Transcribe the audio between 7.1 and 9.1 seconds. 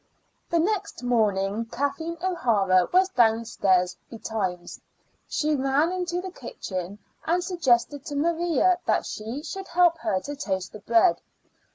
and suggested to Maria that